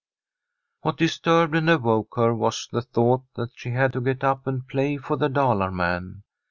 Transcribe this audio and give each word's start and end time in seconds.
What 0.81 0.97
disturbed 0.97 1.53
and 1.53 1.69
awoke 1.69 2.15
her 2.15 2.33
was 2.33 2.67
the 2.71 2.81
thought 2.81 3.21
that 3.35 3.51
she 3.53 3.69
had 3.69 3.93
to 3.93 4.01
get 4.01 4.23
up 4.23 4.47
and 4.47 4.67
play 4.67 4.97
for 4.97 5.15
the 5.15 5.29
Dalar 5.29 5.69
man. 5.71 6.23